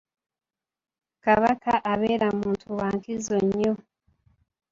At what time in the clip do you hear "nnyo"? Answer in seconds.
3.47-3.73